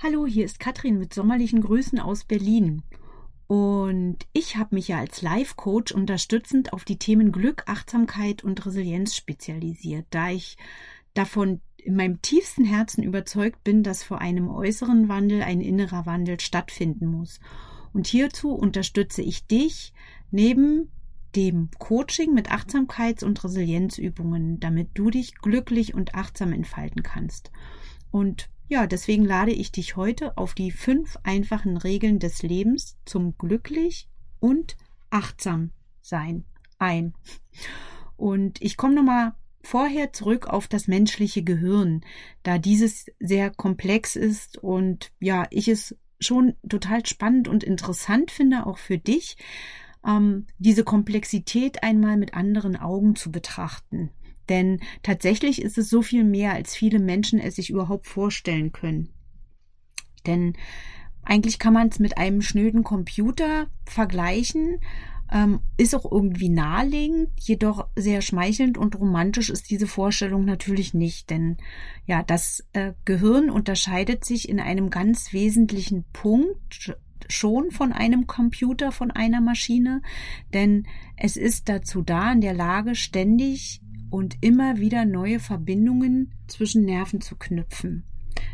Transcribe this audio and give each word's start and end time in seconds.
Hallo, 0.00 0.26
hier 0.26 0.44
ist 0.44 0.60
Katrin 0.60 1.00
mit 1.00 1.12
sommerlichen 1.12 1.60
Grüßen 1.60 1.98
aus 1.98 2.22
Berlin. 2.22 2.84
Und 3.48 4.18
ich 4.32 4.56
habe 4.56 4.76
mich 4.76 4.86
ja 4.86 4.98
als 5.00 5.22
Life-Coach 5.22 5.90
unterstützend 5.90 6.72
auf 6.72 6.84
die 6.84 7.00
Themen 7.00 7.32
Glück, 7.32 7.64
Achtsamkeit 7.66 8.44
und 8.44 8.64
Resilienz 8.64 9.16
spezialisiert, 9.16 10.06
da 10.10 10.30
ich 10.30 10.56
davon 11.14 11.60
in 11.78 11.96
meinem 11.96 12.22
tiefsten 12.22 12.64
Herzen 12.64 13.02
überzeugt 13.02 13.64
bin, 13.64 13.82
dass 13.82 14.04
vor 14.04 14.20
einem 14.20 14.48
äußeren 14.48 15.08
Wandel 15.08 15.42
ein 15.42 15.60
innerer 15.60 16.06
Wandel 16.06 16.38
stattfinden 16.38 17.08
muss. 17.08 17.40
Und 17.92 18.06
hierzu 18.06 18.52
unterstütze 18.52 19.22
ich 19.22 19.48
dich 19.48 19.92
neben 20.30 20.92
dem 21.34 21.70
Coaching 21.76 22.34
mit 22.34 22.52
Achtsamkeits- 22.52 23.24
und 23.24 23.42
Resilienzübungen, 23.42 24.60
damit 24.60 24.90
du 24.94 25.10
dich 25.10 25.34
glücklich 25.34 25.92
und 25.92 26.14
achtsam 26.14 26.52
entfalten 26.52 27.02
kannst. 27.02 27.50
Und 28.12 28.48
ja, 28.68 28.86
deswegen 28.86 29.24
lade 29.24 29.52
ich 29.52 29.72
dich 29.72 29.96
heute 29.96 30.36
auf 30.36 30.54
die 30.54 30.70
fünf 30.70 31.16
einfachen 31.22 31.76
Regeln 31.76 32.18
des 32.18 32.42
Lebens 32.42 32.96
zum 33.04 33.36
glücklich 33.38 34.08
und 34.40 34.76
achtsam 35.10 35.70
sein 36.00 36.44
ein. 36.78 37.14
Und 38.16 38.60
ich 38.62 38.76
komme 38.76 38.94
nochmal 38.94 39.32
vorher 39.62 40.12
zurück 40.12 40.46
auf 40.46 40.68
das 40.68 40.88
menschliche 40.88 41.42
Gehirn, 41.42 42.02
da 42.42 42.58
dieses 42.58 43.06
sehr 43.20 43.50
komplex 43.50 44.16
ist 44.16 44.56
und 44.58 45.12
ja, 45.20 45.46
ich 45.50 45.68
es 45.68 45.96
schon 46.20 46.54
total 46.68 47.04
spannend 47.06 47.48
und 47.48 47.64
interessant 47.64 48.30
finde, 48.30 48.66
auch 48.66 48.78
für 48.78 48.98
dich, 48.98 49.36
ähm, 50.06 50.46
diese 50.58 50.84
Komplexität 50.84 51.82
einmal 51.82 52.16
mit 52.16 52.34
anderen 52.34 52.76
Augen 52.76 53.14
zu 53.14 53.30
betrachten. 53.30 54.10
Denn 54.48 54.80
tatsächlich 55.02 55.60
ist 55.62 55.78
es 55.78 55.90
so 55.90 56.02
viel 56.02 56.24
mehr, 56.24 56.52
als 56.52 56.74
viele 56.74 56.98
Menschen 56.98 57.38
es 57.38 57.56
sich 57.56 57.70
überhaupt 57.70 58.06
vorstellen 58.06 58.72
können. 58.72 59.10
Denn 60.26 60.54
eigentlich 61.22 61.58
kann 61.58 61.74
man 61.74 61.88
es 61.88 61.98
mit 61.98 62.16
einem 62.16 62.40
schnöden 62.40 62.84
Computer 62.84 63.66
vergleichen, 63.84 64.78
ähm, 65.30 65.60
ist 65.76 65.94
auch 65.94 66.10
irgendwie 66.10 66.48
naheliegend, 66.48 67.28
jedoch 67.38 67.86
sehr 67.96 68.22
schmeichelnd 68.22 68.78
und 68.78 68.98
romantisch 68.98 69.50
ist 69.50 69.70
diese 69.70 69.86
Vorstellung 69.86 70.44
natürlich 70.44 70.94
nicht, 70.94 71.28
denn 71.28 71.58
ja, 72.06 72.22
das 72.22 72.64
äh, 72.72 72.94
Gehirn 73.04 73.50
unterscheidet 73.50 74.24
sich 74.24 74.48
in 74.48 74.58
einem 74.58 74.88
ganz 74.88 75.32
wesentlichen 75.34 76.04
Punkt 76.14 76.96
schon 77.28 77.70
von 77.70 77.92
einem 77.92 78.26
Computer, 78.26 78.90
von 78.90 79.10
einer 79.10 79.42
Maschine, 79.42 80.00
denn 80.54 80.86
es 81.18 81.36
ist 81.36 81.68
dazu 81.68 82.00
da, 82.00 82.32
in 82.32 82.40
der 82.40 82.54
Lage, 82.54 82.94
ständig 82.94 83.82
und 84.10 84.36
immer 84.40 84.78
wieder 84.78 85.04
neue 85.04 85.40
Verbindungen 85.40 86.32
zwischen 86.46 86.84
Nerven 86.84 87.20
zu 87.20 87.36
knüpfen. 87.36 88.04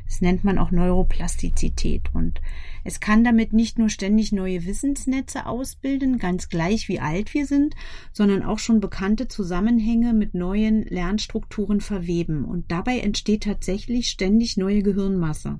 Das 0.06 0.20
nennt 0.20 0.44
man 0.44 0.58
auch 0.58 0.70
Neuroplastizität 0.70 2.10
und 2.12 2.40
es 2.84 3.00
kann 3.00 3.24
damit 3.24 3.52
nicht 3.52 3.78
nur 3.78 3.88
ständig 3.88 4.32
neue 4.32 4.64
Wissensnetze 4.66 5.46
ausbilden, 5.46 6.18
ganz 6.18 6.48
gleich 6.48 6.88
wie 6.88 7.00
alt 7.00 7.32
wir 7.34 7.46
sind, 7.46 7.74
sondern 8.12 8.42
auch 8.42 8.58
schon 8.58 8.80
bekannte 8.80 9.28
Zusammenhänge 9.28 10.12
mit 10.12 10.34
neuen 10.34 10.82
Lernstrukturen 10.84 11.80
verweben 11.80 12.44
und 12.44 12.70
dabei 12.70 12.98
entsteht 12.98 13.44
tatsächlich 13.44 14.08
ständig 14.08 14.56
neue 14.56 14.82
Gehirnmasse. 14.82 15.58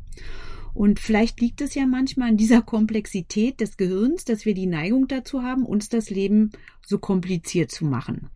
Und 0.75 0.99
vielleicht 0.99 1.41
liegt 1.41 1.61
es 1.61 1.75
ja 1.75 1.87
manchmal 1.87 2.31
an 2.31 2.37
dieser 2.37 2.61
Komplexität 2.61 3.61
des 3.61 3.77
Gehirns, 3.77 4.25
dass 4.25 4.45
wir 4.45 4.55
die 4.55 4.67
Neigung 4.67 5.07
dazu 5.07 5.43
haben, 5.43 5.65
uns 5.65 5.89
das 5.89 6.11
Leben 6.11 6.51
so 6.85 6.99
kompliziert 6.99 7.71
zu 7.71 7.85
machen. 7.85 8.29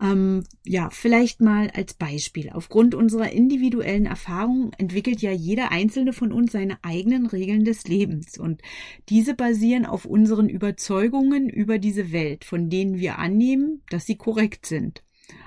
Ähm, 0.00 0.44
ja, 0.64 0.90
vielleicht 0.90 1.40
mal 1.40 1.70
als 1.70 1.94
Beispiel. 1.94 2.50
Aufgrund 2.50 2.94
unserer 2.94 3.30
individuellen 3.32 4.04
Erfahrungen 4.04 4.72
entwickelt 4.76 5.22
ja 5.22 5.32
jeder 5.32 5.72
einzelne 5.72 6.12
von 6.12 6.32
uns 6.32 6.52
seine 6.52 6.78
eigenen 6.82 7.26
Regeln 7.26 7.64
des 7.64 7.86
Lebens. 7.86 8.38
Und 8.38 8.60
diese 9.08 9.34
basieren 9.34 9.86
auf 9.86 10.04
unseren 10.04 10.48
Überzeugungen 10.48 11.48
über 11.48 11.78
diese 11.78 12.12
Welt, 12.12 12.44
von 12.44 12.68
denen 12.68 12.98
wir 12.98 13.18
annehmen, 13.18 13.82
dass 13.88 14.04
sie 14.04 14.16
korrekt 14.16 14.66
sind. 14.66 15.02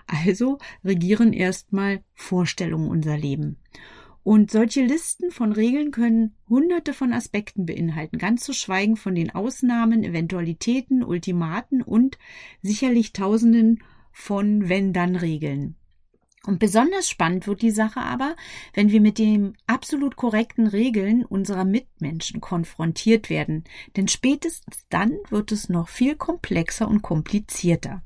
Also 0.07 0.57
regieren 0.83 1.31
erstmal 1.31 2.03
Vorstellungen 2.15 2.89
unser 2.89 3.17
Leben. 3.17 3.57
Und 4.23 4.51
solche 4.51 4.83
Listen 4.83 5.31
von 5.31 5.53
Regeln 5.53 5.91
können 5.91 6.35
hunderte 6.49 6.93
von 6.93 7.13
Aspekten 7.13 7.65
beinhalten, 7.65 8.17
ganz 8.17 8.43
zu 8.43 8.53
schweigen 8.53 8.97
von 8.97 9.15
den 9.15 9.29
Ausnahmen, 9.29 10.03
Eventualitäten, 10.03 11.03
Ultimaten 11.03 11.81
und 11.81 12.17
sicherlich 12.61 13.13
tausenden 13.13 13.79
von 14.19 14.67
Wenn-Dann-Regeln. 14.67 15.75
Und 16.45 16.59
besonders 16.59 17.09
spannend 17.09 17.47
wird 17.47 17.61
die 17.61 17.71
Sache 17.71 18.01
aber, 18.01 18.35
wenn 18.73 18.91
wir 18.91 19.01
mit 19.01 19.17
den 19.17 19.57
absolut 19.67 20.15
korrekten 20.15 20.67
Regeln 20.67 21.25
unserer 21.25 21.65
Mitmenschen 21.65 22.41
konfrontiert 22.41 23.29
werden. 23.29 23.63
Denn 23.95 24.07
spätestens 24.07 24.85
dann 24.89 25.17
wird 25.29 25.51
es 25.51 25.69
noch 25.69 25.89
viel 25.89 26.15
komplexer 26.15 26.87
und 26.87 27.01
komplizierter. 27.01 28.03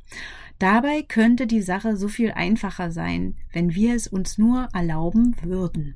Dabei 0.60 1.02
könnte 1.04 1.48
die 1.48 1.62
Sache 1.62 1.98
so 1.98 2.08
viel 2.08 2.32
einfacher 2.32 2.92
sein, 2.92 3.38
wenn 3.52 3.76
wir 3.76 3.96
es 3.96 4.08
uns 4.08 4.38
nur 4.38 4.68
erlauben 4.74 5.36
würden. 5.42 5.96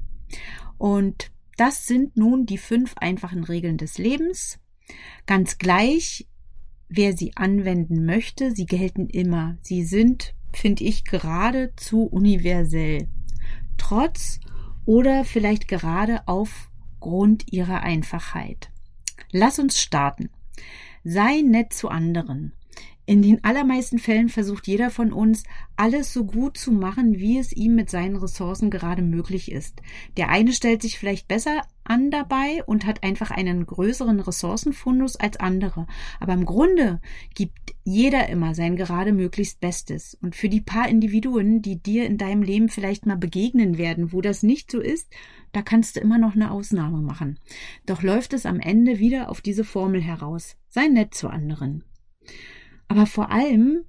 Und 0.77 1.31
das 1.57 1.87
sind 1.87 2.17
nun 2.17 2.45
die 2.45 2.57
fünf 2.57 2.95
einfachen 2.97 3.43
Regeln 3.43 3.77
des 3.77 3.97
Lebens. 3.97 4.59
Ganz 5.25 5.57
gleich, 5.57 6.27
wer 6.89 7.15
sie 7.15 7.35
anwenden 7.35 8.05
möchte, 8.05 8.55
sie 8.55 8.65
gelten 8.65 9.07
immer. 9.07 9.57
Sie 9.61 9.83
sind, 9.83 10.33
finde 10.53 10.83
ich, 10.83 11.03
geradezu 11.03 12.03
universell. 12.03 13.07
Trotz 13.77 14.39
oder 14.85 15.25
vielleicht 15.25 15.67
gerade 15.67 16.27
aufgrund 16.27 17.51
ihrer 17.51 17.81
Einfachheit. 17.81 18.69
Lass 19.31 19.59
uns 19.59 19.79
starten. 19.79 20.29
Sei 21.03 21.41
nett 21.41 21.73
zu 21.73 21.89
anderen. 21.89 22.53
In 23.09 23.21
den 23.21 23.41
allermeisten 23.45 23.99
Fällen 23.99 24.27
versucht 24.27 24.67
jeder 24.67 24.89
von 24.89 25.13
uns, 25.13 25.43
alles 25.77 26.11
so 26.11 26.25
gut 26.25 26.57
zu 26.57 26.73
machen, 26.73 27.17
wie 27.17 27.39
es 27.39 27.53
ihm 27.53 27.73
mit 27.73 27.89
seinen 27.89 28.17
Ressourcen 28.17 28.69
gerade 28.69 29.01
möglich 29.01 29.49
ist. 29.49 29.81
Der 30.17 30.27
eine 30.27 30.51
stellt 30.51 30.81
sich 30.81 30.99
vielleicht 30.99 31.25
besser 31.29 31.61
an 31.85 32.11
dabei 32.11 32.65
und 32.65 32.85
hat 32.85 33.03
einfach 33.03 33.31
einen 33.31 33.65
größeren 33.65 34.19
Ressourcenfundus 34.19 35.15
als 35.15 35.39
andere. 35.39 35.87
Aber 36.19 36.33
im 36.33 36.43
Grunde 36.43 36.99
gibt 37.33 37.75
jeder 37.85 38.27
immer 38.27 38.53
sein 38.53 38.75
gerade 38.75 39.13
möglichst 39.13 39.61
Bestes. 39.61 40.17
Und 40.21 40.35
für 40.35 40.49
die 40.49 40.59
paar 40.59 40.89
Individuen, 40.89 41.61
die 41.61 41.81
dir 41.81 42.07
in 42.07 42.17
deinem 42.17 42.41
Leben 42.41 42.67
vielleicht 42.67 43.05
mal 43.05 43.15
begegnen 43.15 43.77
werden, 43.77 44.11
wo 44.11 44.19
das 44.19 44.43
nicht 44.43 44.69
so 44.69 44.81
ist, 44.81 45.09
da 45.53 45.61
kannst 45.61 45.95
du 45.95 46.01
immer 46.01 46.17
noch 46.17 46.35
eine 46.35 46.51
Ausnahme 46.51 47.01
machen. 47.01 47.39
Doch 47.85 48.03
läuft 48.03 48.33
es 48.33 48.45
am 48.45 48.59
Ende 48.59 48.99
wieder 48.99 49.29
auf 49.29 49.39
diese 49.39 49.63
Formel 49.63 50.01
heraus. 50.01 50.57
Sei 50.67 50.89
nett 50.89 51.13
zu 51.13 51.29
anderen. 51.29 51.85
Aber 52.87 53.05
vor 53.05 53.31
allem 53.31 53.83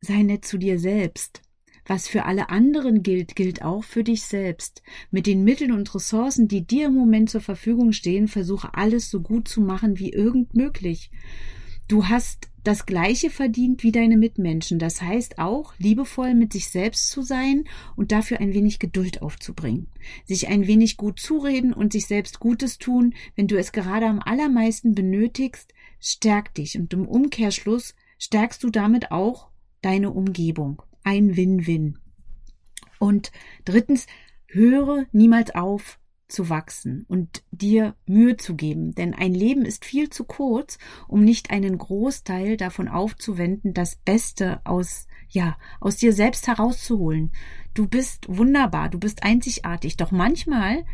sei 0.00 0.22
nett 0.22 0.44
zu 0.44 0.58
dir 0.58 0.78
selbst. 0.78 1.42
Was 1.86 2.08
für 2.08 2.24
alle 2.24 2.48
anderen 2.48 3.02
gilt, 3.02 3.36
gilt 3.36 3.62
auch 3.62 3.84
für 3.84 4.04
dich 4.04 4.22
selbst. 4.22 4.82
Mit 5.10 5.26
den 5.26 5.44
Mitteln 5.44 5.72
und 5.72 5.94
Ressourcen, 5.94 6.48
die 6.48 6.66
dir 6.66 6.86
im 6.86 6.94
Moment 6.94 7.28
zur 7.28 7.42
Verfügung 7.42 7.92
stehen, 7.92 8.26
versuche 8.26 8.74
alles 8.74 9.10
so 9.10 9.20
gut 9.20 9.48
zu 9.48 9.60
machen 9.60 9.98
wie 9.98 10.10
irgend 10.10 10.54
möglich. 10.54 11.10
Du 11.86 12.08
hast 12.08 12.48
das 12.62 12.86
Gleiche 12.86 13.28
verdient 13.28 13.82
wie 13.82 13.92
deine 13.92 14.16
Mitmenschen. 14.16 14.78
Das 14.78 15.02
heißt 15.02 15.38
auch, 15.38 15.74
liebevoll 15.76 16.34
mit 16.34 16.54
sich 16.54 16.68
selbst 16.68 17.10
zu 17.10 17.20
sein 17.20 17.64
und 17.94 18.10
dafür 18.10 18.40
ein 18.40 18.54
wenig 18.54 18.78
Geduld 18.78 19.20
aufzubringen. 19.20 19.88
Sich 20.24 20.48
ein 20.48 20.66
wenig 20.66 20.96
gut 20.96 21.20
zureden 21.20 21.74
und 21.74 21.92
sich 21.92 22.06
selbst 22.06 22.40
Gutes 22.40 22.78
tun, 22.78 23.12
wenn 23.36 23.48
du 23.48 23.58
es 23.58 23.72
gerade 23.72 24.06
am 24.06 24.20
allermeisten 24.20 24.94
benötigst, 24.94 25.74
stärkt 26.00 26.56
dich 26.56 26.78
und 26.78 26.94
im 26.94 27.06
Umkehrschluss 27.06 27.94
stärkst 28.18 28.62
du 28.62 28.70
damit 28.70 29.10
auch 29.10 29.50
deine 29.82 30.10
Umgebung. 30.10 30.82
Ein 31.02 31.36
Win-Win. 31.36 31.98
Und 32.98 33.32
drittens, 33.64 34.06
höre 34.46 35.04
niemals 35.12 35.54
auf 35.54 35.98
zu 36.28 36.48
wachsen 36.48 37.04
und 37.08 37.42
dir 37.50 37.94
Mühe 38.06 38.36
zu 38.36 38.54
geben, 38.54 38.94
denn 38.94 39.14
ein 39.14 39.34
Leben 39.34 39.64
ist 39.64 39.84
viel 39.84 40.08
zu 40.10 40.24
kurz, 40.24 40.78
um 41.06 41.22
nicht 41.22 41.50
einen 41.50 41.76
Großteil 41.76 42.56
davon 42.56 42.88
aufzuwenden, 42.88 43.74
das 43.74 43.96
Beste 43.96 44.60
aus, 44.64 45.06
ja, 45.28 45.56
aus 45.80 45.96
dir 45.96 46.12
selbst 46.12 46.46
herauszuholen. 46.46 47.32
Du 47.74 47.86
bist 47.86 48.26
wunderbar, 48.28 48.88
du 48.88 48.98
bist 48.98 49.22
einzigartig, 49.22 49.96
doch 49.96 50.12
manchmal 50.12 50.84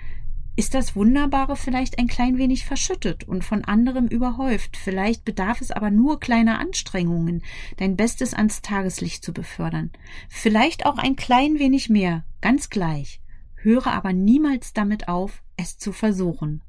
ist 0.56 0.74
das 0.74 0.96
Wunderbare 0.96 1.56
vielleicht 1.56 1.98
ein 1.98 2.06
klein 2.06 2.36
wenig 2.38 2.64
verschüttet 2.64 3.24
und 3.24 3.44
von 3.44 3.64
anderem 3.64 4.06
überhäuft. 4.06 4.76
Vielleicht 4.76 5.24
bedarf 5.24 5.60
es 5.60 5.70
aber 5.70 5.90
nur 5.90 6.20
kleiner 6.20 6.58
Anstrengungen, 6.58 7.42
dein 7.76 7.96
Bestes 7.96 8.34
ans 8.34 8.60
Tageslicht 8.60 9.24
zu 9.24 9.32
befördern. 9.32 9.90
Vielleicht 10.28 10.86
auch 10.86 10.98
ein 10.98 11.16
klein 11.16 11.58
wenig 11.58 11.88
mehr, 11.88 12.24
ganz 12.40 12.68
gleich. 12.68 13.20
Höre 13.54 13.88
aber 13.88 14.12
niemals 14.12 14.72
damit 14.72 15.08
auf, 15.08 15.42
es 15.56 15.78
zu 15.78 15.92
versuchen. 15.92 16.62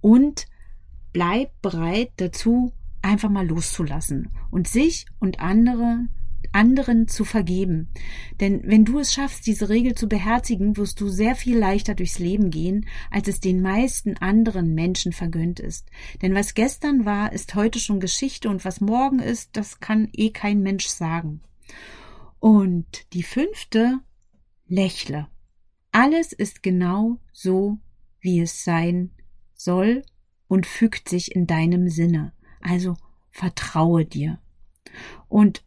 Und 0.00 0.46
bleib 1.12 1.50
bereit 1.62 2.10
dazu, 2.16 2.72
einfach 3.02 3.30
mal 3.30 3.46
loszulassen 3.46 4.30
und 4.50 4.68
sich 4.68 5.06
und 5.20 5.40
andere 5.40 6.06
anderen 6.56 7.06
zu 7.06 7.26
vergeben. 7.26 7.88
Denn 8.40 8.62
wenn 8.64 8.86
du 8.86 8.98
es 8.98 9.12
schaffst, 9.12 9.46
diese 9.46 9.68
Regel 9.68 9.94
zu 9.94 10.08
beherzigen, 10.08 10.78
wirst 10.78 11.00
du 11.02 11.08
sehr 11.08 11.36
viel 11.36 11.58
leichter 11.58 11.94
durchs 11.94 12.18
Leben 12.18 12.50
gehen, 12.50 12.86
als 13.10 13.28
es 13.28 13.40
den 13.40 13.60
meisten 13.60 14.16
anderen 14.16 14.74
Menschen 14.74 15.12
vergönnt 15.12 15.60
ist. 15.60 15.90
Denn 16.22 16.34
was 16.34 16.54
gestern 16.54 17.04
war, 17.04 17.32
ist 17.32 17.54
heute 17.54 17.78
schon 17.78 18.00
Geschichte 18.00 18.48
und 18.48 18.64
was 18.64 18.80
morgen 18.80 19.18
ist, 19.18 19.50
das 19.56 19.80
kann 19.80 20.08
eh 20.14 20.30
kein 20.30 20.62
Mensch 20.62 20.86
sagen. 20.86 21.42
Und 22.40 23.12
die 23.12 23.22
fünfte, 23.22 24.00
lächle. 24.66 25.28
Alles 25.92 26.32
ist 26.32 26.62
genau 26.62 27.18
so, 27.32 27.78
wie 28.20 28.40
es 28.40 28.64
sein 28.64 29.10
soll 29.54 30.04
und 30.48 30.66
fügt 30.66 31.10
sich 31.10 31.34
in 31.34 31.46
deinem 31.46 31.88
Sinne. 31.90 32.32
Also 32.62 32.96
vertraue 33.30 34.06
dir. 34.06 34.38
Und 35.28 35.65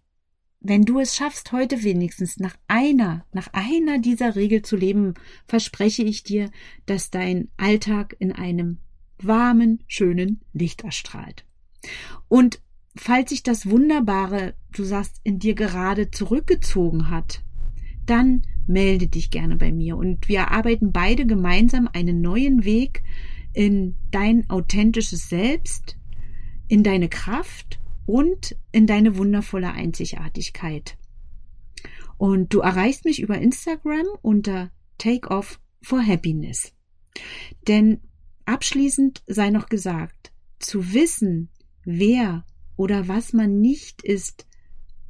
wenn 0.61 0.83
du 0.83 0.99
es 0.99 1.15
schaffst, 1.15 1.51
heute 1.51 1.83
wenigstens 1.83 2.37
nach 2.37 2.55
einer, 2.67 3.25
nach 3.31 3.47
einer 3.53 3.99
dieser 3.99 4.35
Regel 4.35 4.61
zu 4.61 4.75
leben, 4.75 5.13
verspreche 5.47 6.03
ich 6.03 6.23
dir, 6.23 6.51
dass 6.85 7.11
dein 7.11 7.47
Alltag 7.57 8.15
in 8.19 8.31
einem 8.33 8.79
warmen, 9.21 9.83
schönen 9.87 10.41
Licht 10.53 10.83
erstrahlt. 10.83 11.45
Und 12.27 12.61
falls 12.95 13.29
sich 13.29 13.43
das 13.43 13.69
Wunderbare, 13.69 14.55
du 14.71 14.83
sagst, 14.83 15.21
in 15.23 15.39
dir 15.39 15.55
gerade 15.55 16.11
zurückgezogen 16.11 17.09
hat, 17.09 17.41
dann 18.05 18.43
melde 18.67 19.07
dich 19.07 19.31
gerne 19.31 19.55
bei 19.55 19.71
mir 19.71 19.97
und 19.97 20.27
wir 20.27 20.39
erarbeiten 20.39 20.91
beide 20.91 21.25
gemeinsam 21.25 21.89
einen 21.91 22.21
neuen 22.21 22.65
Weg 22.65 23.03
in 23.53 23.95
dein 24.11 24.49
authentisches 24.49 25.29
Selbst, 25.29 25.97
in 26.67 26.83
deine 26.83 27.09
Kraft 27.09 27.78
und 28.09 28.55
in 28.71 28.87
deine 28.87 29.17
wundervolle 29.17 29.71
Einzigartigkeit. 29.71 30.97
Und 32.17 32.51
du 32.55 32.61
erreichst 32.61 33.05
mich 33.05 33.21
über 33.21 33.37
Instagram 33.37 34.07
unter 34.23 34.71
Take 34.97 35.29
Off 35.29 35.59
for 35.83 36.03
Happiness. 36.03 36.73
Denn 37.67 37.99
abschließend 38.45 39.21
sei 39.27 39.51
noch 39.51 39.69
gesagt, 39.69 40.31
zu 40.57 40.91
wissen, 40.91 41.49
wer 41.85 42.45
oder 42.77 43.07
was 43.07 43.31
man 43.31 43.61
nicht 43.61 44.01
ist, 44.01 44.47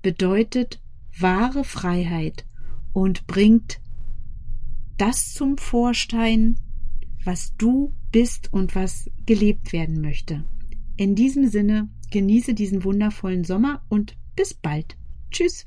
bedeutet 0.01 0.81
wahre 1.17 1.63
Freiheit 1.63 2.45
und 2.91 3.27
bringt 3.27 3.79
das 4.97 5.33
zum 5.33 5.57
Vorstein, 5.57 6.57
was 7.23 7.55
du 7.55 7.93
bist 8.11 8.51
und 8.51 8.75
was 8.75 9.09
gelebt 9.25 9.71
werden 9.71 10.01
möchte. 10.01 10.43
In 10.97 11.15
diesem 11.15 11.47
Sinne, 11.47 11.87
genieße 12.11 12.53
diesen 12.53 12.83
wundervollen 12.83 13.43
Sommer 13.43 13.81
und 13.89 14.15
bis 14.35 14.53
bald. 14.53 14.95
Tschüss. 15.31 15.65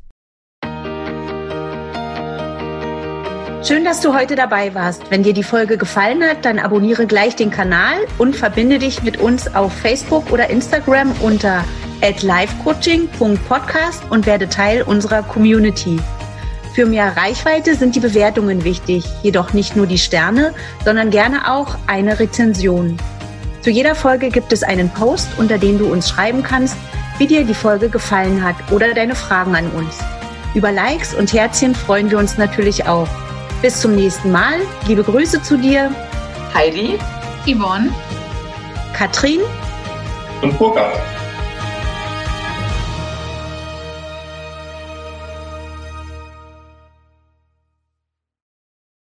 Schön, 3.65 3.85
dass 3.85 4.01
du 4.01 4.13
heute 4.13 4.35
dabei 4.35 4.75
warst. 4.75 5.09
Wenn 5.11 5.23
dir 5.23 5.35
die 5.35 5.45
Folge 5.45 5.79
gefallen 5.79 6.25
hat, 6.25 6.45
dann 6.45 6.59
abonniere 6.59 7.07
gleich 7.07 7.37
den 7.37 7.53
Kanal 7.53 7.95
und 8.19 8.35
verbinde 8.35 8.81
dich 8.81 9.05
mit 9.05 9.19
uns 9.19 9.55
auf 9.55 9.73
Facebook 9.73 10.33
oder 10.33 10.51
Instagram 10.51 11.13
unter 11.21 11.65
@livecoaching.podcast 12.01 14.03
und 14.11 14.27
werde 14.27 14.49
Teil 14.49 14.83
unserer 14.83 15.23
Community. 15.23 16.01
Für 16.75 16.87
mehr 16.87 17.17
Reichweite 17.17 17.77
sind 17.77 17.95
die 17.95 18.01
Bewertungen 18.01 18.65
wichtig, 18.65 19.05
jedoch 19.23 19.53
nicht 19.53 19.77
nur 19.77 19.87
die 19.87 19.99
Sterne, 19.99 20.53
sondern 20.85 21.11
gerne 21.11 21.53
auch 21.53 21.79
eine 21.87 22.19
Rezension. 22.19 22.97
Zu 23.63 23.71
jeder 23.71 23.95
Folge 23.95 24.29
gibt 24.29 24.53
es 24.53 24.65
einen 24.65 24.91
Post, 24.91 25.29
unter 25.39 25.57
dem 25.57 25.79
du 25.79 25.87
uns 25.87 26.09
schreiben 26.09 26.43
kannst, 26.43 26.77
wie 27.19 27.29
dir 27.29 27.45
die 27.45 27.55
Folge 27.55 27.89
gefallen 27.89 28.43
hat 28.43 28.57
oder 28.73 28.93
deine 28.93 29.15
Fragen 29.15 29.55
an 29.55 29.71
uns. 29.71 29.99
Über 30.53 30.73
Likes 30.73 31.15
und 31.15 31.33
Herzchen 31.33 31.73
freuen 31.73 32.11
wir 32.11 32.19
uns 32.19 32.37
natürlich 32.37 32.87
auch. 32.87 33.07
Bis 33.63 33.81
zum 33.81 33.95
nächsten 33.95 34.33
Mal. 34.33 34.55
Liebe 34.89 35.05
Grüße 35.05 35.41
zu 35.43 35.57
dir. 35.57 35.93
Heidi, 36.53 36.99
Yvonne, 37.47 37.93
Katrin 38.95 39.41
und 40.43 40.59
Burkhard. 40.59 40.99